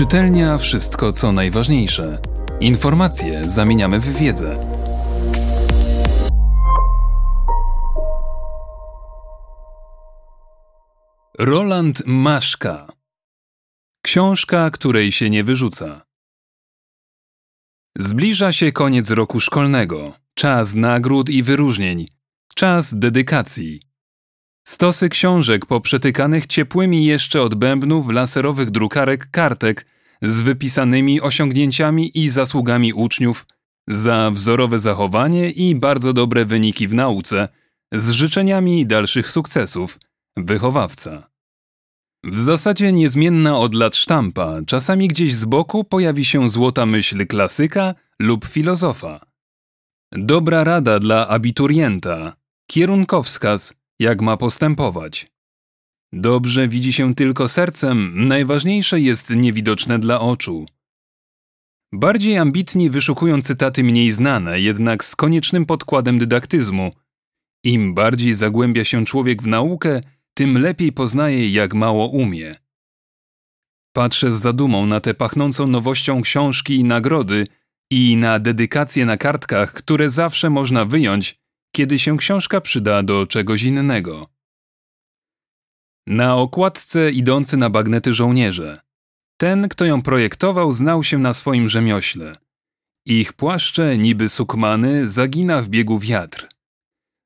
[0.00, 2.18] Czytelnia wszystko co najważniejsze.
[2.60, 4.60] Informacje zamieniamy w wiedzę.
[11.38, 12.86] Roland Maszka
[14.02, 16.02] Książka, której się nie wyrzuca.
[17.98, 22.06] Zbliża się koniec roku szkolnego, czas nagród i wyróżnień,
[22.54, 23.80] czas dedykacji.
[24.64, 29.86] Stosy książek poprzetykanych ciepłymi jeszcze od bębnów laserowych drukarek kartek
[30.22, 33.46] z wypisanymi osiągnięciami i zasługami uczniów
[33.88, 37.48] za wzorowe zachowanie i bardzo dobre wyniki w nauce,
[37.94, 39.98] z życzeniami dalszych sukcesów.
[40.36, 41.30] Wychowawca.
[42.24, 47.94] W zasadzie niezmienna od lat sztampa, czasami gdzieś z boku pojawi się złota myśl klasyka
[48.20, 49.20] lub filozofa.
[50.12, 52.36] Dobra rada dla abiturienta,
[52.70, 55.32] kierunkowskaz, jak ma postępować.
[56.12, 60.66] Dobrze widzi się tylko sercem, najważniejsze jest niewidoczne dla oczu.
[61.92, 66.92] Bardziej ambitni wyszukują cytaty mniej znane, jednak z koniecznym podkładem dydaktyzmu.
[67.64, 70.00] Im bardziej zagłębia się człowiek w naukę,
[70.34, 72.54] tym lepiej poznaje, jak mało umie.
[73.92, 77.46] Patrzę z zadumą na tę pachnącą nowością książki i nagrody
[77.90, 81.40] i na dedykacje na kartkach, które zawsze można wyjąć,
[81.74, 84.39] kiedy się książka przyda do czegoś innego.
[86.10, 88.80] Na okładce idący na bagnety żołnierze.
[89.40, 92.32] Ten, kto ją projektował, znał się na swoim rzemiośle.
[93.06, 96.48] Ich płaszcze, niby sukmany, zagina w biegu wiatr.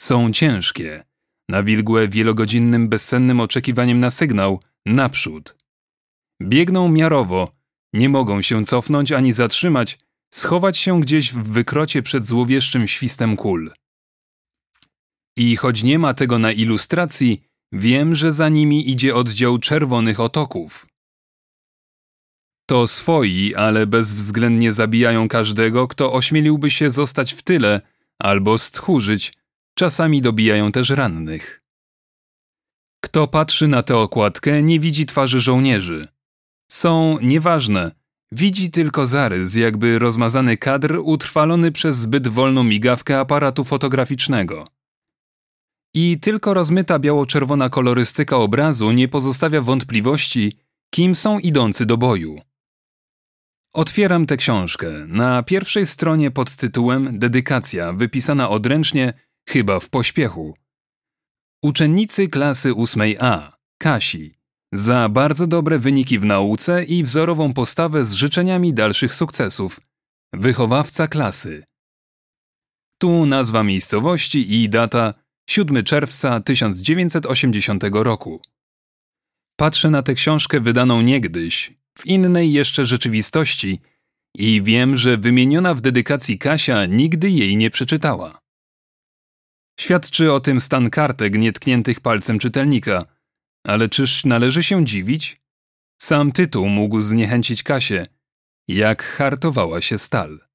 [0.00, 1.04] Są ciężkie,
[1.48, 5.56] nawilgłe wielogodzinnym bezsennym oczekiwaniem na sygnał naprzód.
[6.42, 7.52] Biegną miarowo,
[7.92, 9.98] nie mogą się cofnąć ani zatrzymać,
[10.34, 13.72] schować się gdzieś w wykrocie przed złowieszczym świstem kul.
[15.36, 20.86] I choć nie ma tego na ilustracji, wiem, że za nimi idzie oddział czerwonych otoków.
[22.66, 27.80] To swoi, ale bezwzględnie zabijają każdego, kto ośmieliłby się zostać w tyle
[28.18, 29.32] albo stchórzyć,
[29.74, 31.62] czasami dobijają też rannych.
[33.04, 36.08] Kto patrzy na tę okładkę, nie widzi twarzy żołnierzy.
[36.72, 37.90] Są nieważne,
[38.32, 44.77] widzi tylko zarys, jakby rozmazany kadr utrwalony przez zbyt wolną migawkę aparatu fotograficznego.
[45.94, 50.58] I tylko rozmyta biało-czerwona kolorystyka obrazu nie pozostawia wątpliwości,
[50.94, 52.40] kim są idący do boju.
[53.72, 54.90] Otwieram tę książkę.
[55.08, 59.12] Na pierwszej stronie pod tytułem Dedykacja, wypisana odręcznie,
[59.48, 60.54] chyba w pośpiechu.
[61.62, 64.34] Uczennicy klasy 8A, Kasi,
[64.72, 69.80] za bardzo dobre wyniki w nauce i wzorową postawę z życzeniami dalszych sukcesów.
[70.32, 71.64] Wychowawca klasy.
[72.98, 75.14] Tu nazwa miejscowości i data
[75.50, 78.42] 7 czerwca 1980 roku.
[79.56, 83.80] Patrzę na tę książkę wydaną niegdyś, w innej jeszcze rzeczywistości
[84.34, 88.38] i wiem, że wymieniona w dedykacji Kasia nigdy jej nie przeczytała.
[89.80, 93.04] Świadczy o tym stan kartek nietkniętych palcem czytelnika.
[93.66, 95.40] Ale czyż należy się dziwić?
[96.02, 98.06] Sam tytuł mógł zniechęcić Kasię.
[98.68, 100.47] Jak hartowała się stal.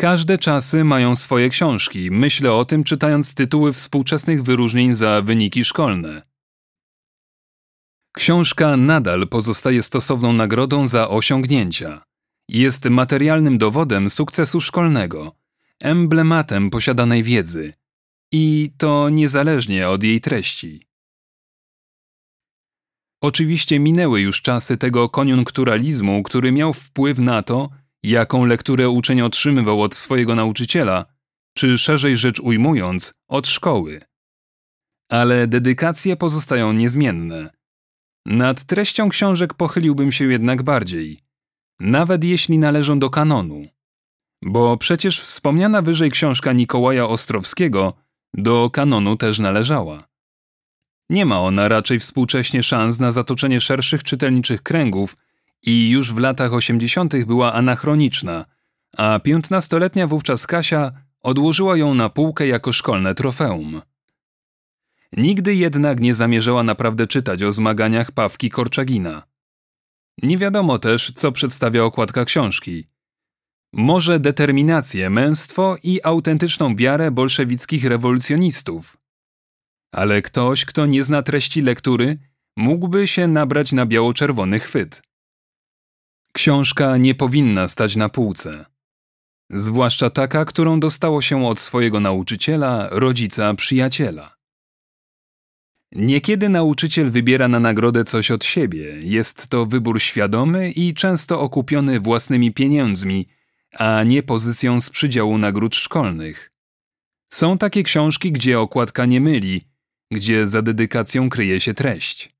[0.00, 2.10] Każde czasy mają swoje książki.
[2.10, 6.22] Myślę o tym czytając tytuły współczesnych wyróżnień za wyniki szkolne.
[8.12, 12.02] Książka nadal pozostaje stosowną nagrodą za osiągnięcia.
[12.48, 15.32] Jest materialnym dowodem sukcesu szkolnego,
[15.80, 17.72] emblematem posiadanej wiedzy.
[18.32, 20.86] I to niezależnie od jej treści.
[23.22, 27.70] Oczywiście minęły już czasy tego koniunkturalizmu, który miał wpływ na to,
[28.02, 31.04] jaką lekturę uczeń otrzymywał od swojego nauczyciela,
[31.56, 34.00] czy szerzej rzecz ujmując, od szkoły.
[35.10, 37.50] Ale dedykacje pozostają niezmienne.
[38.26, 41.20] Nad treścią książek pochyliłbym się jednak bardziej,
[41.80, 43.66] nawet jeśli należą do kanonu.
[44.42, 47.92] Bo przecież wspomniana wyżej książka Nikołaja Ostrowskiego
[48.34, 50.08] do kanonu też należała.
[51.10, 55.16] Nie ma ona raczej współcześnie szans na zatoczenie szerszych czytelniczych kręgów
[55.62, 58.44] i już w latach osiemdziesiątych była anachroniczna,
[58.96, 63.82] a piętnastoletnia wówczas Kasia odłożyła ją na półkę jako szkolne trofeum.
[65.16, 69.22] Nigdy jednak nie zamierzała naprawdę czytać o zmaganiach Pawki Korczagina.
[70.22, 72.88] Nie wiadomo też, co przedstawia okładka książki.
[73.72, 78.96] Może determinację, męstwo i autentyczną wiarę bolszewickich rewolucjonistów.
[79.92, 82.18] Ale ktoś, kto nie zna treści lektury,
[82.56, 85.02] mógłby się nabrać na biało-czerwony chwyt.
[86.32, 88.64] Książka nie powinna stać na półce.
[89.50, 94.38] Zwłaszcza taka, którą dostało się od swojego nauczyciela, rodzica, przyjaciela.
[95.92, 99.00] Niekiedy nauczyciel wybiera na nagrodę coś od siebie.
[99.00, 103.28] Jest to wybór świadomy i często okupiony własnymi pieniędzmi,
[103.72, 106.52] a nie pozycją z przydziału nagród szkolnych.
[107.32, 109.64] Są takie książki, gdzie okładka nie myli,
[110.10, 112.34] gdzie za dedykacją kryje się treść.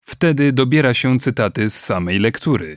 [0.00, 2.76] Wtedy dobiera się cytaty z samej lektury.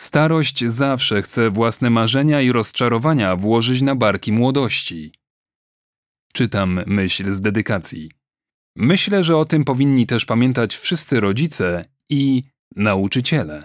[0.00, 5.12] Starość zawsze chce własne marzenia i rozczarowania włożyć na barki młodości.
[6.32, 8.10] Czytam myśl z dedykacji.
[8.76, 12.42] Myślę, że o tym powinni też pamiętać wszyscy rodzice i
[12.76, 13.64] nauczyciele.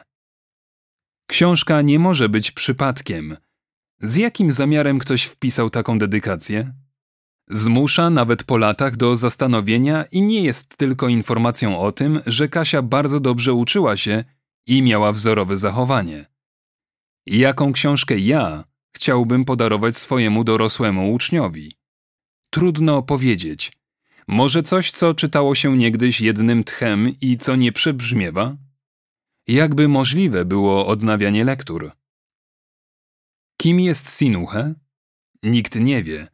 [1.30, 3.38] Książka nie może być przypadkiem.
[4.02, 6.74] Z jakim zamiarem ktoś wpisał taką dedykację?
[7.50, 12.82] Zmusza nawet po latach do zastanowienia i nie jest tylko informacją o tym, że Kasia
[12.82, 14.24] bardzo dobrze uczyła się
[14.70, 16.26] i miała wzorowe zachowanie.
[17.26, 18.64] Jaką książkę ja
[18.96, 21.74] chciałbym podarować swojemu dorosłemu uczniowi?
[22.50, 23.72] Trudno powiedzieć.
[24.28, 28.58] Może coś, co czytało się niegdyś jednym tchem i co nie przebrzmiewa?
[29.48, 31.92] Jakby możliwe było odnawianie lektur?
[33.58, 34.74] Kim jest Sinuhe?
[35.44, 36.28] Nikt nie wie.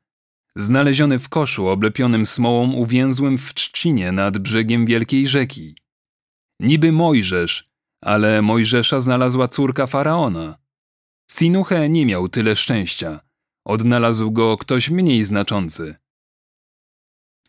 [0.55, 5.75] Znaleziony w koszu oblepionym smołą uwięzłym w trzcinie nad brzegiem wielkiej rzeki.
[6.59, 7.74] Niby Mojżesz,
[8.05, 10.57] ale Mojżesza znalazła córka faraona.
[11.31, 13.19] Sinuhe nie miał tyle szczęścia.
[13.65, 15.95] Odnalazł go ktoś mniej znaczący.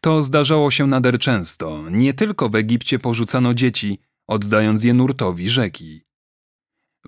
[0.00, 1.90] To zdarzało się nader często.
[1.90, 6.02] Nie tylko w Egipcie porzucano dzieci, oddając je nurtowi rzeki.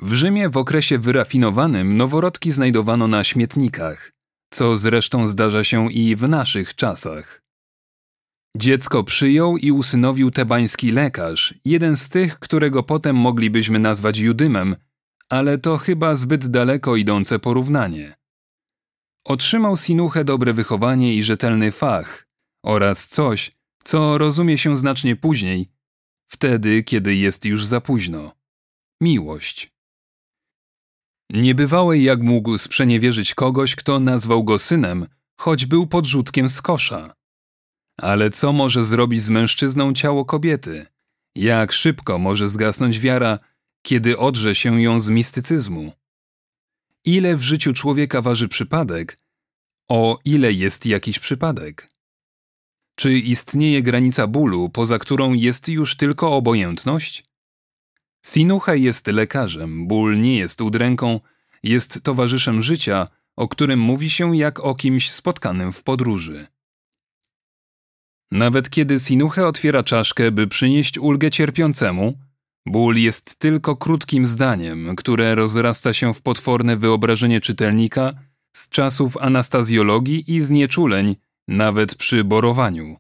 [0.03, 4.13] W Rzymie w okresie wyrafinowanym noworodki znajdowano na śmietnikach,
[4.51, 7.43] co zresztą zdarza się i w naszych czasach.
[8.59, 14.77] Dziecko przyjął i usynowił tebański lekarz, jeden z tych, którego potem moglibyśmy nazwać Judymem,
[15.29, 18.15] ale to chyba zbyt daleko idące porównanie.
[19.25, 22.29] Otrzymał Sinuchę dobre wychowanie i rzetelny fach
[22.65, 25.69] oraz coś, co rozumie się znacznie później,
[26.27, 28.33] wtedy, kiedy jest już za późno.
[29.01, 29.73] Miłość.
[31.31, 35.07] Niebywałej jak mógł sprzeniewierzyć kogoś, kto nazwał go synem,
[35.41, 37.18] choć był podrzutkiem z kosza.
[38.03, 40.87] Ale co może zrobić z mężczyzną ciało kobiety?
[41.35, 43.39] Jak szybko może zgasnąć wiara,
[43.83, 45.93] kiedy odrze się ją z mistycyzmu?
[47.05, 49.19] Ile w życiu człowieka waży przypadek,
[49.89, 51.91] o ile jest jakiś przypadek?
[52.95, 57.25] Czy istnieje granica bólu, poza którą jest już tylko obojętność?
[58.27, 61.21] Sinucha jest lekarzem, ból nie jest udręką,
[61.63, 66.47] jest towarzyszem życia, o którym mówi się jak o kimś spotkanym w podróży.
[68.31, 72.19] Nawet kiedy Sinuche otwiera czaszkę, by przynieść ulgę cierpiącemu,
[72.67, 78.13] ból jest tylko krótkim zdaniem, które rozrasta się w potworne wyobrażenie czytelnika
[78.53, 81.17] z czasów anastazjologii i znieczuleń,
[81.49, 82.97] nawet przy borowaniu.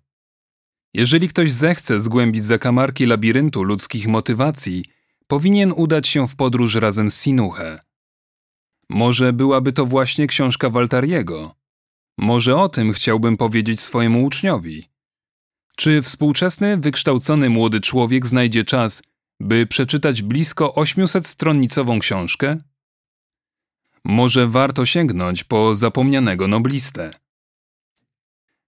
[0.94, 4.84] Jeżeli ktoś zechce zgłębić zakamarki labiryntu ludzkich motywacji,
[5.26, 7.78] powinien udać się w podróż razem z Sinuche.
[8.90, 11.54] Może byłaby to właśnie książka Waltariego.
[12.18, 14.84] Może o tym chciałbym powiedzieć swojemu uczniowi.
[15.78, 19.02] Czy współczesny, wykształcony młody człowiek znajdzie czas,
[19.40, 22.58] by przeczytać blisko 800-stronnicową książkę?
[24.04, 27.10] Może warto sięgnąć po zapomnianego noblistę.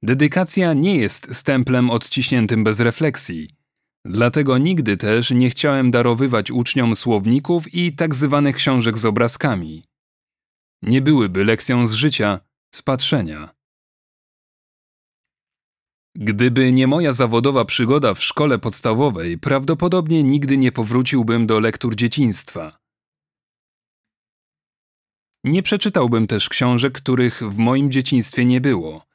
[0.03, 3.49] Dedykacja nie jest stemplem odciśniętym bez refleksji.
[4.05, 9.85] Dlatego nigdy też nie chciałem darowywać uczniom słowników i tak zwanych książek z obrazkami.
[10.83, 12.41] Nie byłyby lekcją z życia,
[12.75, 13.60] z patrzenia.
[16.15, 22.81] Gdyby nie moja zawodowa przygoda w szkole podstawowej, prawdopodobnie nigdy nie powróciłbym do lektur dzieciństwa.
[25.45, 29.07] Nie przeczytałbym też książek, których w moim dzieciństwie nie było.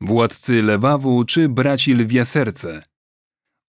[0.00, 2.82] Władcy Lewawu czy Braci Lwie Serce.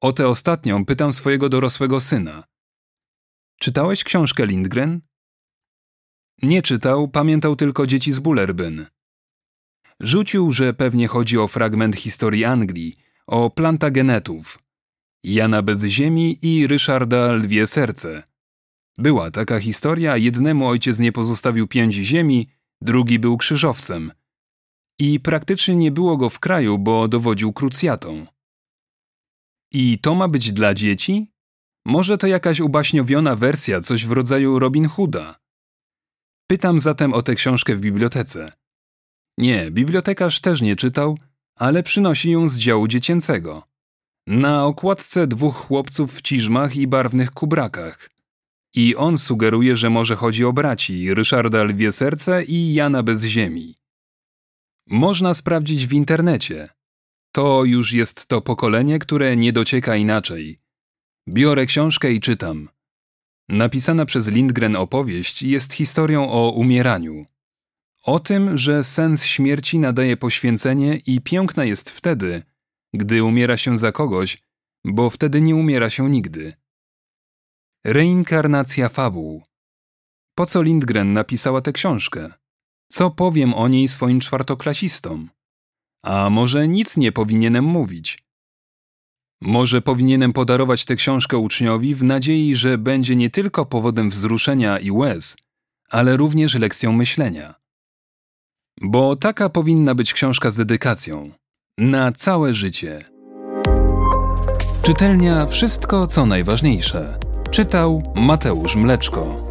[0.01, 2.43] O tę ostatnią pytam swojego dorosłego syna.
[3.59, 5.01] Czytałeś książkę Lindgren?
[6.41, 8.85] Nie czytał, pamiętał tylko dzieci z Bullerbyn.
[10.01, 12.95] Rzucił, że pewnie chodzi o fragment historii Anglii,
[13.27, 14.59] o plantagenetów.
[15.23, 18.23] Jana bez ziemi i Ryszarda Lwie Serce.
[18.97, 22.47] Była taka historia, jednemu ojciec nie pozostawił pięć ziemi,
[22.81, 24.11] drugi był krzyżowcem–
[24.99, 28.25] i praktycznie nie było go w kraju, bo dowodził krucjatą.
[29.71, 31.31] I to ma być dla dzieci?
[31.85, 35.39] Może to jakaś ubaśniowiona wersja, coś w rodzaju Robin Hooda?
[36.47, 38.51] Pytam zatem o tę książkę w bibliotece.
[39.37, 41.17] Nie, bibliotekarz też nie czytał,
[41.55, 43.63] ale przynosi ją z działu dziecięcego.
[44.27, 48.09] Na okładce dwóch chłopców w ciżmach i barwnych kubrakach.
[48.75, 53.75] I on sugeruje, że może chodzi o braci Ryszarda Lwie Serce i Jana Bez Ziemi.
[54.87, 56.69] Można sprawdzić w internecie.
[57.31, 60.59] To już jest to pokolenie, które nie docieka inaczej.
[61.29, 62.69] Biorę książkę i czytam.
[63.49, 67.25] Napisana przez Lindgren opowieść jest historią o umieraniu.
[68.05, 72.43] O tym, że sens śmierci nadaje poświęcenie i piękna jest wtedy,
[72.93, 74.37] gdy umiera się za kogoś,
[74.85, 76.53] bo wtedy nie umiera się nigdy.
[77.85, 79.43] Reinkarnacja fabuł.
[80.35, 82.29] Po co Lindgren napisała tę książkę?
[82.87, 85.29] Co powiem o niej swoim czwartoklasistom?
[86.03, 88.23] A może nic nie powinienem mówić?
[89.41, 94.91] Może powinienem podarować tę książkę uczniowi w nadziei, że będzie nie tylko powodem wzruszenia i
[94.91, 95.37] łez,
[95.89, 97.64] ale również lekcją myślenia.
[98.81, 101.29] Bo taka powinna być książka z dedykacją.
[101.77, 103.05] Na całe życie.
[104.81, 107.17] Czytelnia Wszystko co najważniejsze.
[107.51, 109.44] Czytał Mateusz Mleczko.